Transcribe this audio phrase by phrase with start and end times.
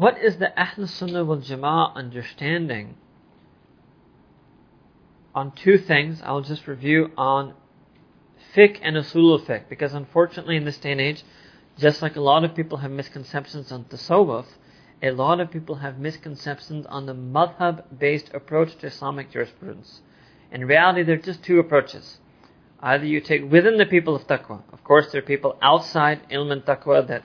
[0.00, 2.94] what is the Ahl Sunnah wal Jama'ah understanding
[5.34, 6.22] on two things?
[6.24, 7.52] I'll just review on
[8.56, 11.22] fiqh and usul fiqh because unfortunately in this day and age,
[11.76, 14.46] just like a lot of people have misconceptions on tasawwuf,
[15.02, 20.00] a lot of people have misconceptions on the madhab based approach to Islamic jurisprudence.
[20.50, 22.20] In reality, there are just two approaches.
[22.80, 24.62] Either you take within the people of taqwa.
[24.72, 27.22] Of course, there are people outside ilm and taqwa that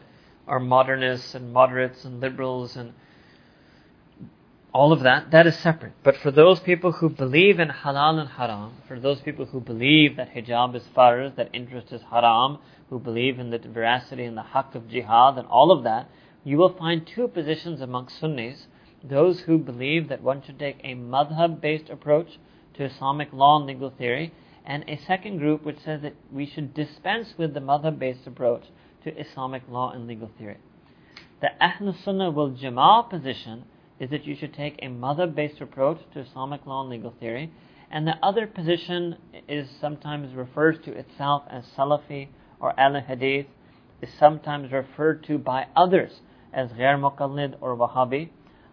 [0.48, 2.94] are modernists and moderates and liberals and
[4.74, 5.32] all of that.
[5.32, 5.94] That is separate.
[6.04, 10.18] But for those people who believe in halal and haram, for those people who believe
[10.18, 12.60] that hijab is farz, that interest is haram,
[12.90, 16.10] who believe in the veracity and the haqq of jihad and all of that,
[16.44, 18.68] you will find two positions amongst Sunnis.
[19.04, 22.38] Those who believe that one should take a madhab based approach
[22.74, 24.34] to Islamic law and legal theory,
[24.66, 28.66] and a second group which says that we should dispense with the madhab based approach
[29.06, 30.58] to Islamic law and legal theory.
[31.42, 33.66] The Ahl Sunnah wal Jama'ah position
[34.00, 37.52] is that you should take a madhab based approach to Islamic law and legal theory,
[37.92, 39.16] and the other position
[39.48, 42.30] is sometimes refers to itself as Salafi
[42.60, 43.46] or Ahl Hadith,
[44.02, 48.30] is sometimes referred to by others as Ghair Muqallid or Wahhabi.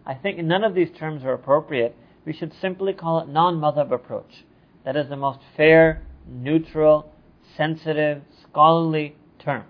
[0.06, 1.94] I think none of these terms are appropriate.
[2.24, 4.44] We should simply call it non madhab approach.
[4.84, 7.12] That is the most fair, neutral,
[7.56, 9.64] sensitive, scholarly term.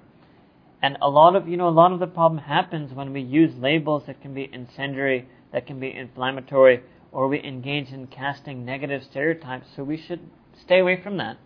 [0.82, 3.54] And a lot of, you know, a lot of the problem happens when we use
[3.56, 9.04] labels that can be incendiary, that can be inflammatory, or we engage in casting negative
[9.08, 9.68] stereotypes.
[9.76, 10.28] So we should
[10.60, 11.38] stay away from that.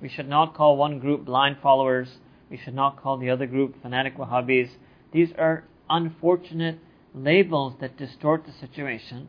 [0.00, 2.18] We should not call one group blind followers.
[2.48, 4.70] We should not call the other group fanatic Wahhabis.
[5.12, 6.78] These are unfortunate
[7.12, 9.28] labels that distort the situation.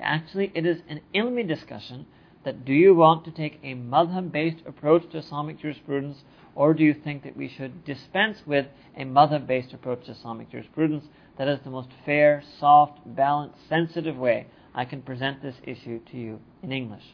[0.00, 2.06] Actually, it is an ilmi discussion
[2.48, 6.24] that do you want to take a madhab based approach to Islamic jurisprudence
[6.54, 8.64] or do you think that we should dispense with
[8.96, 11.04] a madhab based approach to Islamic jurisprudence
[11.36, 16.16] that is the most fair, soft, balanced, sensitive way I can present this issue to
[16.16, 17.04] you in English?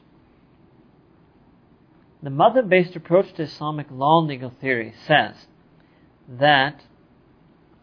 [2.23, 5.35] The madhab based approach to Islamic law and legal theory says
[6.29, 6.81] that,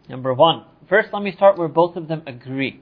[0.07, 2.79] number one, first let me start where both of them agree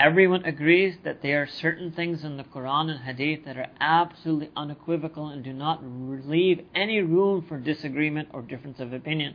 [0.00, 4.48] Everyone agrees that there are certain things in the Quran and Hadith that are absolutely
[4.56, 9.34] unequivocal and do not leave any room for disagreement or difference of opinion.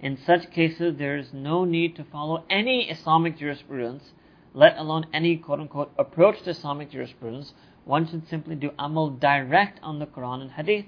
[0.00, 4.12] In such cases, there is no need to follow any Islamic jurisprudence,
[4.52, 7.54] let alone any quote unquote approach to Islamic jurisprudence.
[7.84, 10.86] One should simply do amal direct on the Quran and Hadith.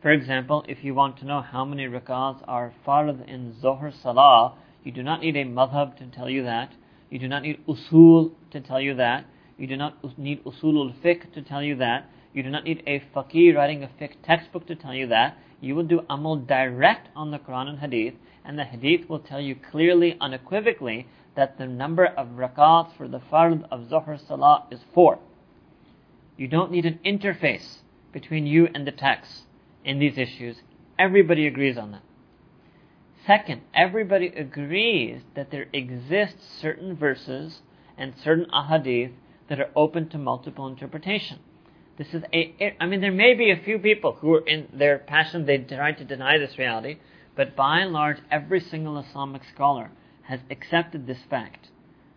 [0.00, 4.54] For example, if you want to know how many rak'ahs are fard in Zohar Salah,
[4.84, 6.70] you do not need a madhab to tell you that.
[7.14, 9.24] You do not need usul to tell you that.
[9.56, 12.10] You do not need usulul fiqh to tell you that.
[12.32, 15.38] You do not need a faqih writing a fiqh textbook to tell you that.
[15.60, 18.14] You will do amal direct on the Quran and Hadith,
[18.44, 23.20] and the Hadith will tell you clearly, unequivocally, that the number of rakats for the
[23.20, 25.20] fard of Zuhr Salah is four.
[26.36, 27.82] You don't need an interface
[28.12, 29.42] between you and the text
[29.84, 30.56] in these issues.
[30.98, 32.02] Everybody agrees on that.
[33.26, 37.62] Second, everybody agrees that there exist certain verses
[37.96, 39.12] and certain ahadith
[39.48, 41.38] that are open to multiple interpretation.
[41.96, 44.98] This is a, I mean, there may be a few people who are in their
[44.98, 46.98] passion, they try to deny this reality,
[47.34, 49.90] but by and large, every single Islamic scholar
[50.22, 51.68] has accepted this fact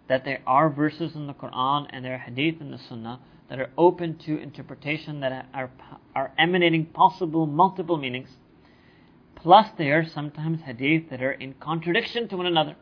[0.10, 3.20] that there are verses in the Quran and there are hadith in the Sunnah
[3.50, 5.72] that are open to interpretation that are,
[6.16, 8.30] are emanating possible multiple meanings
[9.42, 12.76] Plus, there are sometimes hadith that are in contradiction to one another.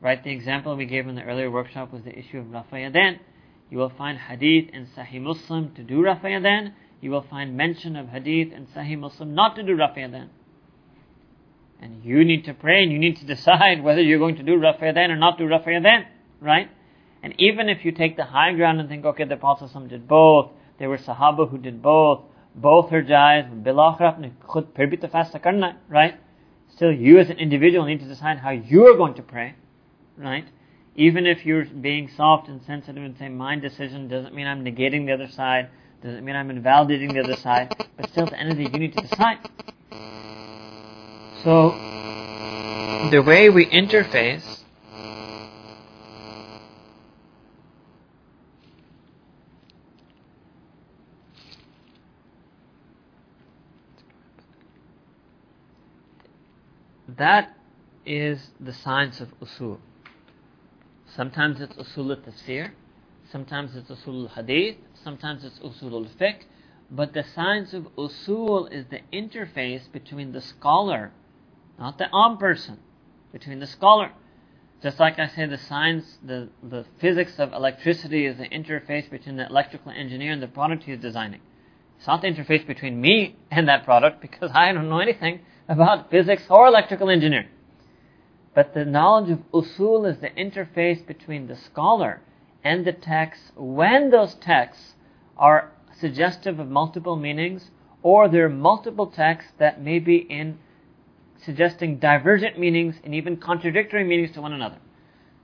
[0.00, 0.22] Right?
[0.22, 3.18] The example we gave in the earlier workshop was the issue of Rafa Yadain.
[3.70, 6.74] You will find hadith in Sahih Muslim to do Rafa Yadain.
[7.00, 10.28] You will find mention of hadith in Sahih Muslim not to do Rafa Yadain.
[11.80, 14.56] And you need to pray and you need to decide whether you're going to do
[14.56, 16.06] Rafa Yadain or not do Rafa Yadain.
[16.40, 16.68] Right?
[17.22, 20.50] And even if you take the high ground and think, okay, the Prophet did both,
[20.78, 22.22] there were Sahaba who did both,
[22.54, 24.20] both her jais, bilakha
[25.00, 26.14] to right?
[26.74, 29.54] Still, you as an individual need to decide how you are going to pray,
[30.16, 30.46] right?
[30.94, 35.06] Even if you're being soft and sensitive and say, my decision doesn't mean I'm negating
[35.06, 35.70] the other side,
[36.02, 38.70] doesn't mean I'm invalidating the other side, but still at the end of the day,
[38.72, 39.38] you need to decide.
[41.42, 41.70] So,
[43.10, 44.51] the way we interface
[57.16, 57.56] That
[58.04, 59.78] is the science of usul.
[61.06, 62.70] Sometimes it's usul al-tafsir,
[63.30, 66.44] sometimes it's usul al-hadith, sometimes it's usul al-fiqh,
[66.90, 71.12] but the science of usul is the interface between the scholar
[71.78, 72.78] not the Am person,
[73.32, 74.12] between the scholar.
[74.82, 79.36] Just like I say, the science, the, the physics of electricity is the interface between
[79.36, 81.40] the electrical engineer and the product he's designing.
[81.98, 85.40] It's not the interface between me and that product because I don't know anything
[85.72, 87.48] about physics or electrical engineering.
[88.54, 92.20] But the knowledge of usul is the interface between the scholar
[92.62, 94.92] and the text when those texts
[95.38, 97.70] are suggestive of multiple meanings
[98.02, 100.58] or there are multiple texts that may be in
[101.42, 104.76] suggesting divergent meanings and even contradictory meanings to one another.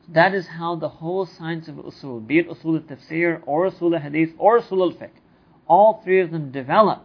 [0.08, 4.34] That is how the whole science of usul, be it usul al-tafsir or usul al-hadith
[4.36, 5.16] or usul al-fiqh,
[5.66, 7.02] all three of them develop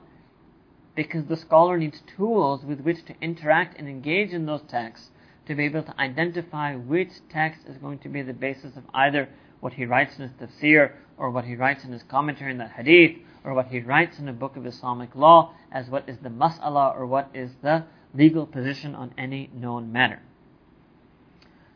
[0.95, 5.09] because the scholar needs tools with which to interact and engage in those texts
[5.45, 9.27] to be able to identify which text is going to be the basis of either
[9.59, 12.67] what he writes in his tafsir or what he writes in his commentary in the
[12.67, 16.29] hadith or what he writes in a book of Islamic law as what is the
[16.29, 20.21] mas'ala or what is the legal position on any known matter.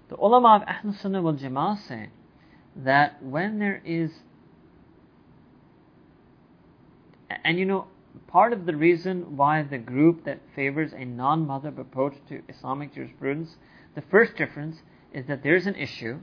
[0.10, 2.10] The ulama of Ahl Sunnah wal Jama'ah say
[2.76, 4.12] that when there is,
[7.44, 7.88] and you know,
[8.28, 13.56] part of the reason why the group that favors a non-madhab approach to Islamic jurisprudence,
[13.96, 14.78] the first difference
[15.14, 16.20] is that there's an issue,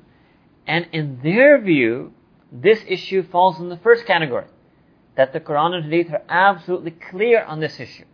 [0.66, 2.12] and in their view,
[2.52, 4.46] this issue falls in the first category,
[5.16, 8.04] that the Quran and Hadith are absolutely clear on this issue.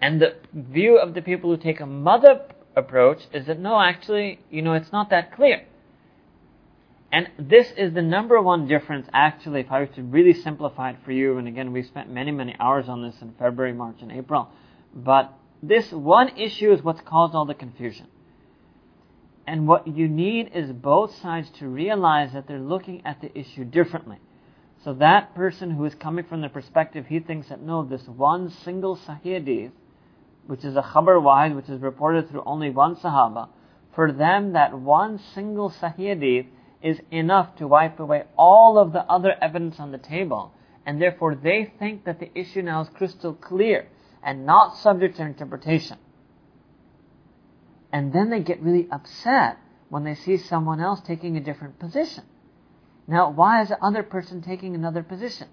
[0.00, 4.40] And the view of the people who take a madhab approach is that no, actually,
[4.50, 5.64] you know, it's not that clear.
[7.10, 10.96] And this is the number one difference, actually, if I were to really simplify it
[11.04, 11.38] for you.
[11.38, 14.50] And again, we spent many, many hours on this in February, March, and April.
[14.94, 15.32] But
[15.62, 18.08] this one issue is what's caused all the confusion.
[19.46, 23.64] And what you need is both sides to realize that they're looking at the issue
[23.64, 24.18] differently.
[24.84, 28.50] So that person who is coming from the perspective, he thinks that no, this one
[28.50, 29.70] single Sahih
[30.46, 33.48] which is a khabar wahid, which is reported through only one Sahaba,
[33.94, 36.46] for them that one single Sahih
[36.82, 40.52] is enough to wipe away all of the other evidence on the table.
[40.86, 43.88] And therefore they think that the issue now is crystal clear
[44.22, 45.98] and not subject to interpretation.
[47.92, 49.58] And then they get really upset
[49.88, 52.24] when they see someone else taking a different position.
[53.06, 55.48] Now, why is the other person taking another position?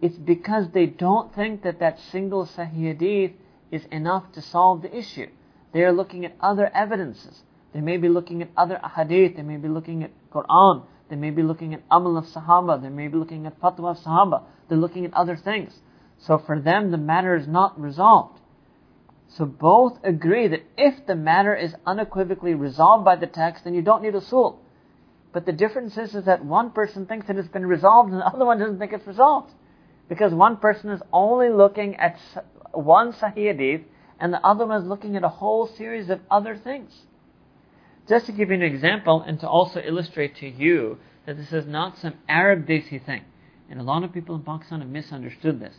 [0.00, 3.32] It's because they don't think that that single Sahih Hadith
[3.70, 5.28] is enough to solve the issue.
[5.72, 7.44] They are looking at other evidences.
[7.72, 11.30] They may be looking at other hadith, they may be looking at Quran, they may
[11.30, 14.78] be looking at amal of Sahaba, they may be looking at fatwa of Sahaba, they're
[14.78, 15.80] looking at other things.
[16.18, 18.38] So for them, the matter is not resolved.
[19.36, 23.82] So both agree that if the matter is unequivocally resolved by the text, then you
[23.82, 24.58] don't need a usul.
[25.32, 28.26] But the difference is, is that one person thinks that it's been resolved and the
[28.26, 29.50] other one doesn't think it's resolved.
[30.08, 32.18] Because one person is only looking at
[32.72, 33.86] one Sahih Hadith
[34.20, 36.92] and the other one is looking at a whole series of other things.
[38.08, 41.66] Just to give you an example and to also illustrate to you that this is
[41.66, 43.22] not some Arab Desi thing.
[43.70, 45.76] And a lot of people in Pakistan have misunderstood this.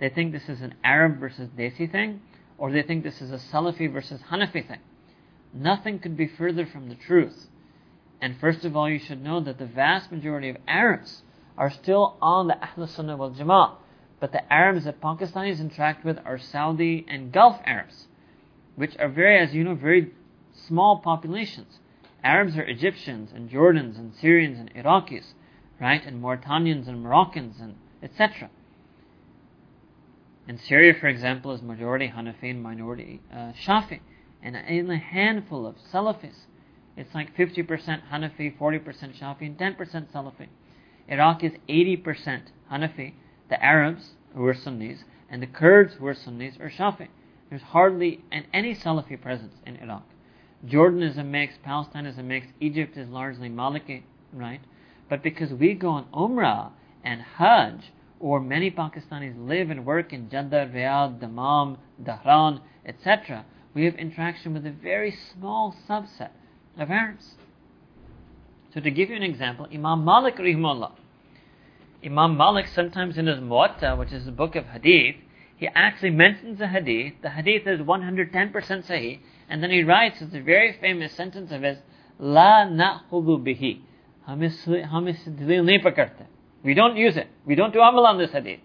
[0.00, 2.20] They think this is an Arab versus Desi thing,
[2.58, 4.80] or they think this is a Salafi versus Hanafi thing.
[5.52, 7.48] Nothing could be further from the truth.
[8.20, 11.22] And first of all, you should know that the vast majority of Arabs
[11.56, 13.76] are still on the Ahl Sunnah wal Jama'ah.
[14.18, 18.06] But the Arabs that Pakistanis interact with are Saudi and Gulf Arabs,
[18.74, 20.10] which are very, as you know, very
[20.56, 21.78] small populations.
[22.24, 25.34] Arabs are Egyptians and Jordans and Syrians and Iraqis,
[25.80, 26.04] right?
[26.04, 28.50] And Mauritanians and Moroccans and etc.
[30.48, 34.00] In Syria, for example, is majority Hanafi and minority uh, Shafi,
[34.42, 36.46] and in a handful of Salafis.
[36.96, 37.66] It's like 50%
[38.10, 39.76] Hanafi, 40% Shafi, and 10%
[40.12, 40.48] Salafi.
[41.08, 43.14] Iraq is 80% Hanafi.
[43.48, 47.08] The Arabs, who are Sunnis, and the Kurds, who are Sunnis, are Shafi.
[47.50, 50.04] There's hardly any Salafi presence in Iraq.
[50.64, 54.60] Jordan is a mix, Palestine is a mix, Egypt is largely Maliki, right?
[55.08, 56.70] But because we go on Umrah
[57.04, 63.44] and Hajj, or many Pakistanis live and work in Jeddah, Riyadh, Dammam, Dhahran, etc.,
[63.74, 66.30] we have interaction with a very small subset
[66.78, 67.34] of Arabs.
[68.72, 70.92] So to give you an example, Imam Malik rahimahullah,
[72.04, 75.16] Imam Malik sometimes in his Muwatta, which is the book of hadith,
[75.56, 77.14] he actually mentions a hadith.
[77.22, 81.78] The hadith is 110% sahih, and then he writes, a very famous sentence of his,
[82.18, 83.80] La na'khudhu bihi.
[86.64, 87.28] We don't use it.
[87.44, 88.60] We don't do amal on this hadith.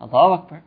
[0.00, 0.62] Allahu Akbar.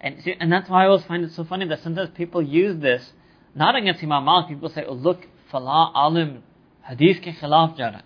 [0.00, 2.80] And, see, and that's why I always find it so funny that sometimes people use
[2.80, 3.12] this,
[3.54, 6.42] not against Imam Malik, people say, oh look, fala alim,
[6.82, 8.04] hadith ke khilaf jara.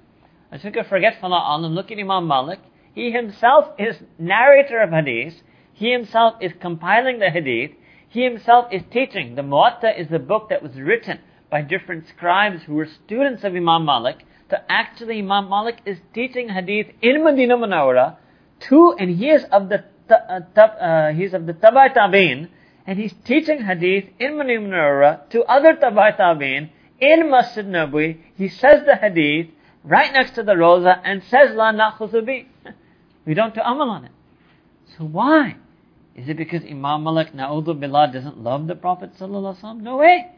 [0.51, 2.61] I think I forget fala alim, look at Imam Malik,
[2.95, 5.35] he himself is narrator of hadith,
[5.73, 7.73] he himself is compiling the hadith,
[8.09, 9.35] He himself is teaching.
[9.35, 13.55] The Muwatta is a book that was written by different scribes who were students of
[13.55, 14.25] Imam Malik.
[14.51, 18.17] So actually Imam Malik is teaching hadith in Medina Munawwara
[18.69, 22.49] to, and he is of the, uh, uh, he's of the Tabai Tabi'in,
[22.87, 28.21] and he's teaching hadith in Medina Munawwara to other Tabai Tabi'in in Masjid Nabi.
[28.37, 29.49] He says the hadith
[29.85, 32.47] right next to the Rosa and says La na'khudhu bihi.
[33.27, 34.13] We don't do amal on it.
[34.97, 35.57] So why?
[36.19, 39.13] Is it because Imam Malik, na'udhu billah, doesn't love the Prophet?
[39.21, 40.33] No way.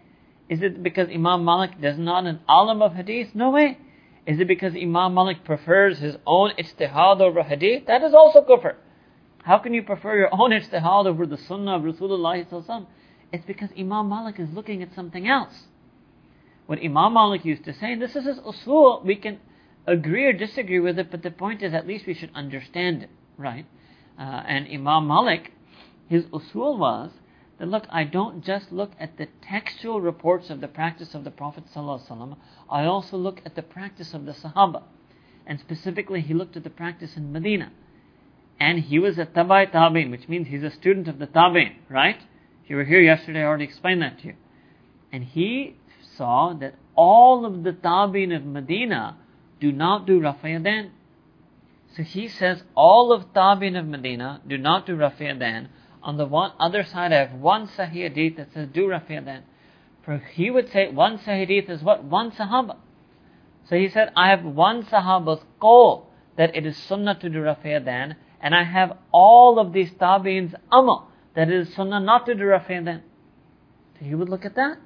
[0.47, 3.35] Is it because Imam Malik does not an alim of hadith?
[3.35, 3.79] No way.
[4.27, 7.87] Is it because Imam Malik prefers his own ijtihad over hadith?
[7.87, 8.75] That is also kufr.
[9.43, 12.87] How can you prefer your own ijtihad over the sunnah of Rasulullah
[13.33, 15.63] It's because Imam Malik is looking at something else.
[16.67, 19.41] What Imam Malik used to say, and this is his usul, we can
[19.87, 23.11] agree or disagree with it, but the point is at least we should understand it,
[23.39, 23.65] right?
[24.19, 25.53] Uh, and Imam Malik,
[26.11, 27.13] his usul was
[27.59, 31.31] that look, I don't just look at the textual reports of the practice of the
[31.31, 32.37] Prophet ﷺ,
[32.69, 34.83] I also look at the practice of the Sahaba.
[35.47, 37.71] And specifically, he looked at the practice in Medina.
[38.59, 42.21] And he was a Tabai Tabi'in, which means he's a student of the Tabi'in, right?
[42.65, 44.35] If you were here yesterday, I already explained that to you.
[45.13, 45.77] And he
[46.17, 49.17] saw that all of the Tabi'in of Medina
[49.61, 50.91] do not do Rafa
[51.95, 55.35] So he says all of Tabi'in of Medina do not do Rafa
[56.03, 59.43] On the one other side, I have one Sahih Hadith that says do Rafa
[60.03, 62.05] For he would say one Sahih Hadith is what?
[62.05, 62.77] One Sahaba.
[63.69, 68.17] So he said, I have one Sahaba's call that it is Sunnah to do Rafa
[68.41, 72.45] and I have all of these Tabi'in's amal that it is Sunnah not to do
[72.45, 73.03] Rafa
[73.99, 74.79] So he would look at that.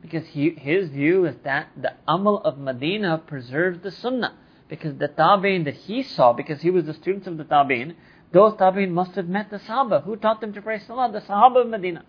[0.00, 4.34] Because he, his view is that the Amal of Medina preserves the Sunnah.
[4.68, 7.94] Because the Tabi'in that he saw, because he was the students of the Tabi'in,
[8.32, 10.04] those Tabi'in must have met the Sahaba.
[10.04, 11.10] Who taught them to pray Salah?
[11.12, 12.04] The Sahaba of Medina.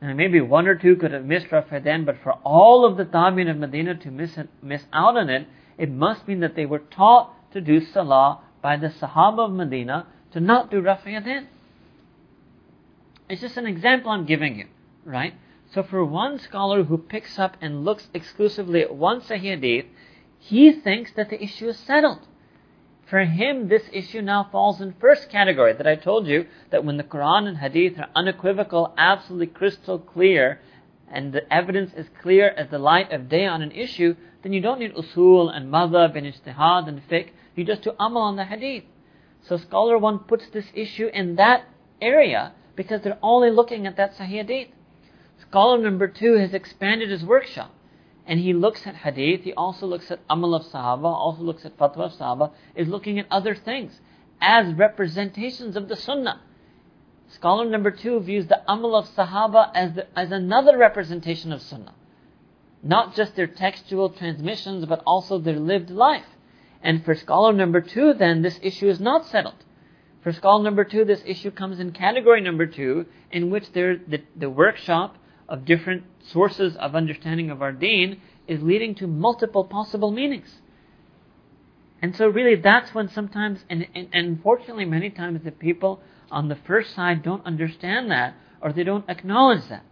[0.00, 3.04] And maybe one or two could have missed Rafa Yadain, but for all of the
[3.04, 6.66] Tabi'in of Medina to miss, it, miss out on it, it must mean that they
[6.66, 11.46] were taught to do Salah by the Sahaba of Medina to not do Rafa Yadain.
[13.28, 14.66] It's just an example I'm giving you,
[15.04, 15.34] right?
[15.72, 19.86] So for one scholar who picks up and looks exclusively at one Sahih Hadith,
[20.38, 22.20] he thinks that the issue is settled.
[23.08, 26.96] For him, this issue now falls in first category that I told you that when
[26.96, 30.60] the Quran and Hadith are unequivocal, absolutely crystal clear,
[31.08, 34.60] and the evidence is clear as the light of day on an issue, then you
[34.60, 37.30] don't need usul and madhab and ijtihad and fiqh.
[37.54, 38.84] You just do amal on the Hadith.
[39.42, 41.64] So scholar one puts this issue in that
[42.02, 44.68] area because they're only looking at that Sahih Hadith.
[45.40, 47.72] Scholar number two has expanded his workshop.
[48.26, 51.78] And he looks at hadith, he also looks at amal of sahaba, also looks at
[51.78, 54.00] fatwa of sahaba, is looking at other things
[54.40, 56.40] as representations of the sunnah.
[57.28, 61.94] Scholar number two views the amal of sahaba as, the, as another representation of sunnah.
[62.82, 66.26] Not just their textual transmissions, but also their lived life.
[66.82, 69.64] And for scholar number two, then, this issue is not settled.
[70.22, 74.22] For scholar number two, this issue comes in category number two, in which there, the,
[74.36, 75.16] the workshop
[75.48, 80.60] of different sources of understanding of our deen is leading to multiple possible meanings.
[82.02, 86.00] And so really that's when sometimes, and, and, and unfortunately many times the people
[86.30, 89.84] on the first side don't understand that or they don't acknowledge that.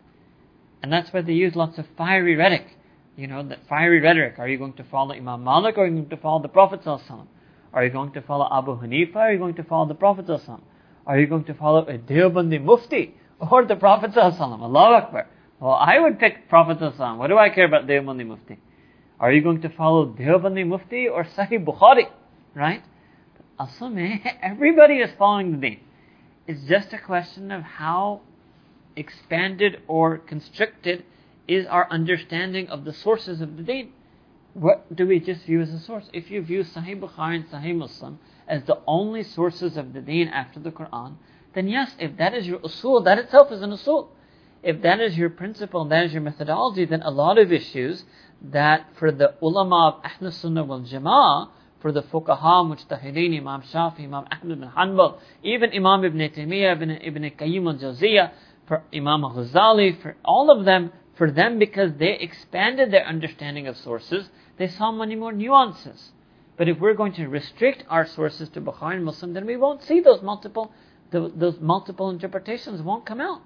[0.83, 2.77] And that's why they use lots of fiery rhetoric.
[3.17, 4.39] You know, that fiery rhetoric.
[4.39, 6.87] Are you going to follow Imam Malik or are you going to follow the Prophet
[6.87, 10.29] Are you going to follow Abu Hanifa are you going to follow the Prophet
[11.07, 15.27] Are you going to follow a Deobandi Mufti or the Prophet Allah Akbar.
[15.65, 18.59] Well, I would pick Prophet What do I care about Deobandi Mufti?
[19.19, 22.11] Are you going to follow Deobandi Mufti or Sahih Bukhari?
[22.55, 22.83] Right?
[23.59, 25.81] Asl everybody is following the deen.
[26.47, 28.21] It's just a question of how
[28.95, 31.03] expanded or constricted
[31.49, 33.93] is our understanding of the sources of the deen.
[34.53, 36.11] What do we just view as a source?
[36.13, 40.29] If you view Sahih Bukhari and Sahih Muslim as the only sources of the deen
[40.29, 41.15] after the Quran,
[41.55, 44.09] then yes, if that is your usul, that itself is an usul
[44.65, 48.05] if that is your principle and that is your methodology, then a lot of issues
[48.43, 54.01] that for the ulama of Ahl Sunnah wal Jama'ah, for the fuqaha, mujtahideen, Imam Shafi,
[54.01, 58.33] Imam Ahmad bin Hanbal, even Imam Ibn Taymiyyah, Ibn, Ibn Qayyim al-Jawziyah,
[58.67, 63.77] for Imam Ghazali, for all of them, for them because they expanded their understanding of
[63.77, 66.13] sources, they saw many more nuances.
[66.57, 69.83] But if we're going to restrict our sources to Bukhari and Muslim, then we won't
[69.83, 70.73] see those multiple,
[71.11, 73.43] those multiple interpretations won't come out.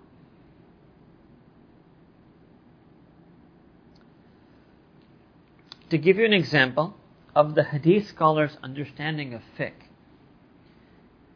[5.90, 6.94] To give you an example
[7.34, 9.72] of the hadith scholar's understanding of fiqh.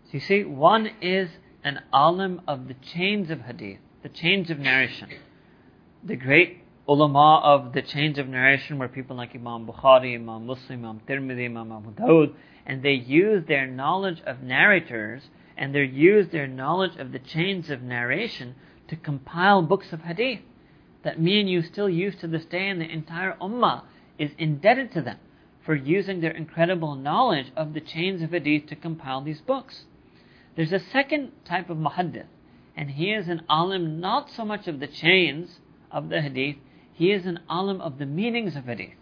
[0.07, 1.31] So you see, one is
[1.65, 5.09] an alim of the chains of hadith, the chains of narration.
[6.05, 10.85] The great ulama of the chains of narration were people like Imam Bukhari, Imam Muslim,
[10.85, 12.35] Imam Tirmidhi, Imam Abu Dawud,
[12.67, 15.23] and they used their knowledge of narrators
[15.57, 18.55] and they used their knowledge of the chains of narration
[18.89, 20.41] to compile books of hadith
[21.05, 23.83] that me and you still use to this day, in the entire ummah
[24.19, 25.19] is indebted to them
[25.65, 29.85] for using their incredible knowledge of the chains of hadith to compile these books.
[30.57, 32.27] There's a second type of muhaddith,
[32.77, 36.57] and he is an alim not so much of the chains of the hadith,
[36.93, 38.95] he is an alim of the meanings of hadith.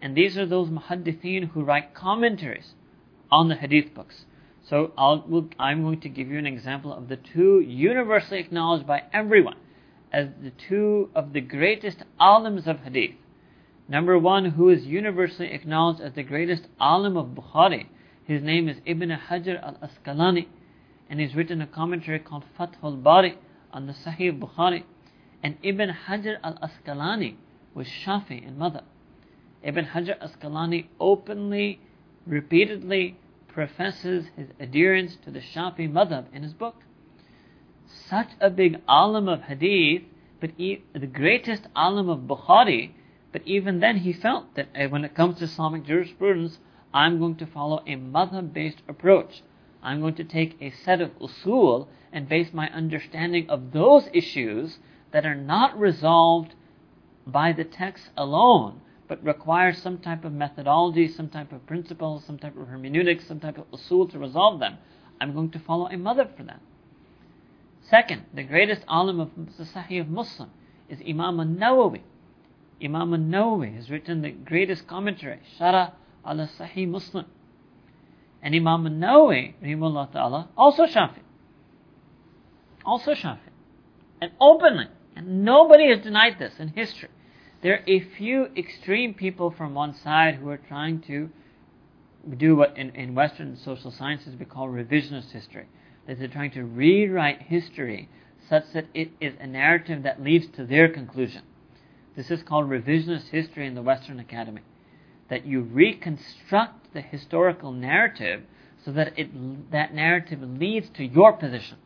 [0.00, 2.74] And these are those muhaddithin who write commentaries
[3.30, 4.24] on the hadith books.
[4.68, 9.04] So i am going to give you an example of the two universally acknowledged by
[9.12, 9.56] everyone
[10.12, 13.16] as the two of the greatest alims of hadith.
[13.90, 17.86] Number one, who is universally acknowledged as the greatest alim of Bukhari.
[18.24, 20.46] His name is Ibn Hajar al-Asqalani,
[21.08, 23.38] and he's written a commentary called Fath al-Bari
[23.72, 24.84] on the Sahih Bukhari.
[25.42, 27.36] And Ibn Hajar al-Asqalani
[27.72, 28.84] was Shafi in madhab.
[29.62, 31.80] Ibn Hajar al-Asqalani openly,
[32.26, 33.16] repeatedly
[33.48, 36.82] professes his adherence to the Shafi madhab in his book.
[37.86, 40.02] Such a big alim of hadith,
[40.40, 42.90] but the greatest alim of Bukhari,
[43.38, 46.58] but even then he felt that uh, when it comes to Islamic jurisprudence,
[46.92, 49.44] I'm going to follow a madhab based approach.
[49.80, 54.78] I'm going to take a set of usul and base my understanding of those issues
[55.12, 56.56] that are not resolved
[57.28, 62.38] by the text alone, but require some type of methodology, some type of principle, some
[62.38, 64.78] type of hermeneutics, some type of usul to resolve them.
[65.20, 66.60] I'm going to follow a madhab for that.
[67.82, 70.50] Second, the greatest alim of the Sahih of Muslim
[70.88, 72.00] is Imam al-Nawawi.
[72.82, 75.92] Imam al-Nawawi has written the greatest commentary, Shara
[76.26, 77.26] ala Sahih Muslim.
[78.42, 81.20] And Imam al-Nawawi, rahimahullah ta'ala, also Shafi.
[82.84, 83.38] Also Shafi.
[84.20, 87.08] And openly, and nobody has denied this in history.
[87.62, 91.30] There are a few extreme people from one side who are trying to
[92.36, 95.66] do what in, in Western social sciences we call revisionist history.
[96.06, 98.08] That they're trying to rewrite history
[98.48, 101.42] such that it is a narrative that leads to their conclusion.
[102.18, 104.62] This is called revisionist history in the Western Academy.
[105.30, 108.42] That you reconstruct the historical narrative
[108.84, 111.78] so that it, that narrative leads to your position.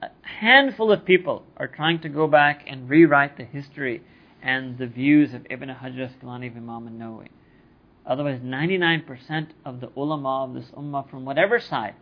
[0.00, 4.00] A handful of people are trying to go back and rewrite the history
[4.42, 7.28] and the views of Ibn Hajar Asqalani of Imam al-Nawawi.
[8.06, 11.96] Otherwise, 99% of the ulama of this ummah from whatever side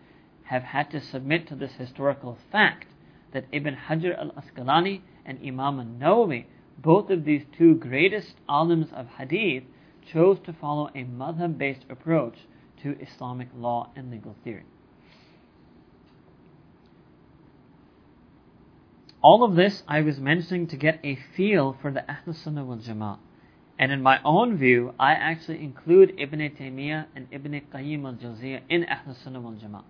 [0.44, 2.86] have had to submit to this historical fact
[3.32, 6.44] that Ibn Hajar al-Asqalani and Imam al-Nawawi,
[6.82, 9.64] both of these two greatest alims of hadith,
[10.12, 12.34] chose to follow a madhab-based approach
[12.82, 14.64] to Islamic law and legal theory.
[19.22, 22.78] All of this I was mentioning to get a feel for the Ahl Sunnah wal
[22.78, 23.18] Jama'ah.
[23.78, 28.62] And in my own view, I actually include Ibn Taymiyyah and Ibn Qayyim al Jawziyah
[28.70, 29.84] in Ahl Sunnah wal Jama'ah.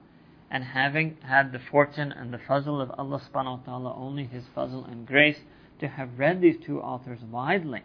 [0.50, 4.44] And having had the fortune and the fazl of Allah subhanahu wa ta'ala, only His
[4.56, 5.38] fazl and grace,
[5.80, 7.82] to have read these two authors widely,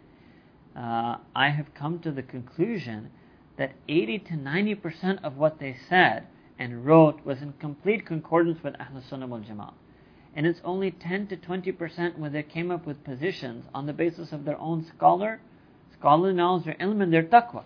[0.76, 3.10] uh, I have come to the conclusion
[3.56, 6.26] that 80 to 90% of what they said
[6.58, 9.74] and wrote was in complete concordance with Ahl Sunnah wal Jama'ah
[10.36, 14.32] and it's only 10 to 20% where they came up with positions on the basis
[14.32, 15.40] of their own scholar,
[15.98, 17.64] scholarly knowledge, their ilm, and their taqwa.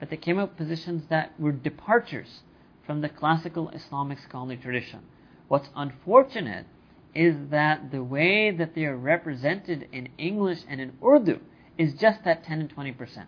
[0.00, 2.40] But they came up with positions that were departures
[2.86, 5.00] from the classical Islamic scholarly tradition.
[5.48, 6.64] What's unfortunate
[7.14, 11.40] is that the way that they are represented in English and in Urdu
[11.78, 13.24] is just that 10 and 20%.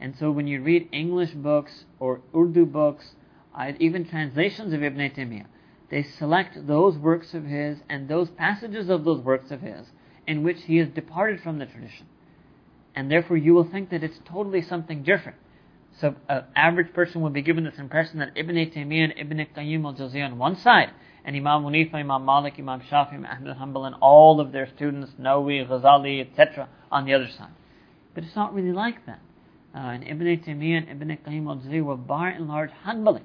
[0.00, 3.14] And so when you read English books or Urdu books,
[3.78, 5.46] even translations of Ibn Taymiyyah,
[5.90, 9.86] they select those works of his and those passages of those works of his
[10.26, 12.06] in which he has departed from the tradition.
[12.94, 15.38] And therefore you will think that it's totally something different.
[16.00, 19.84] So an average person will be given this impression that Ibn Taymiyyah and Ibn Qayyim
[19.84, 20.90] al-Jawziyah on one side,
[21.24, 25.12] and Imam Hanifa, Imam Malik, Imam Shafi, Imam Ahmad Hanbal, and all of their students,
[25.20, 27.52] Nawawi, Ghazali, etc., on the other side.
[28.14, 29.20] But it's not really like that.
[29.74, 33.22] Uh, and Ibn Taymiyyah and Ibn Qayyim al-Jawziyah were by and large Hanbali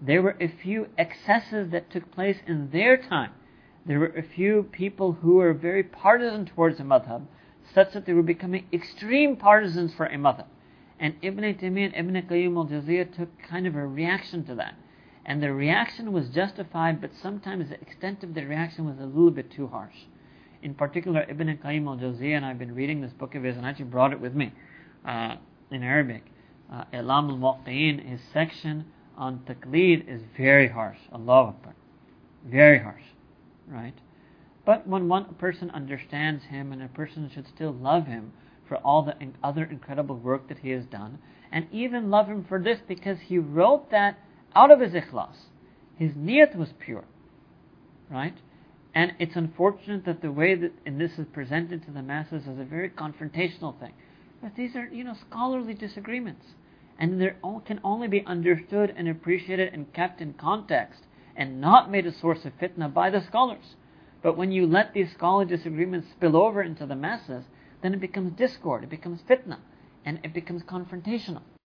[0.00, 3.32] there were a few excesses that took place in their time.
[3.86, 7.26] There were a few people who were very partisan towards the madhab,
[7.74, 10.46] such that they were becoming extreme partisans for a madhab.
[10.98, 14.74] And Ibn Taymiyyah and Ibn Qayyim al-Jawziyah took kind of a reaction to that.
[15.28, 19.32] And the reaction was justified, but sometimes the extent of the reaction was a little
[19.32, 19.96] bit too harsh.
[20.62, 23.70] In particular, Ibn Qayyim al-Jawziyah, and I've been reading this book of his, and I
[23.70, 24.52] actually brought it with me
[25.04, 25.34] uh,
[25.72, 26.22] in Arabic.
[26.72, 28.84] Uh, Ilam al-Muwaqqi'in, his section
[29.16, 30.98] on taqleed is very harsh.
[31.12, 31.74] Allah Akbar.
[32.44, 33.02] Very harsh,
[33.66, 33.94] right?
[34.64, 38.32] But when one person understands him and a person should still love him
[38.68, 41.18] for all the other incredible work that he has done,
[41.50, 44.18] and even love him for this because he wrote that
[44.54, 45.36] out of his ikhlas.
[45.96, 47.04] His niyat was pure,
[48.10, 48.36] right?
[48.94, 52.58] And it's unfortunate that the way that and this is presented to the masses is
[52.58, 53.92] a very confrontational thing.
[54.42, 56.44] But these are, you know, scholarly disagreements.
[56.98, 57.32] And they
[57.66, 61.00] can only be understood and appreciated and kept in context
[61.36, 63.74] and not made a source of fitna by the scholars.
[64.22, 67.44] But when you let these scholarly disagreements spill over into the masses,
[67.82, 69.58] then it becomes discord, it becomes fitna,
[70.04, 71.42] and it becomes confrontational.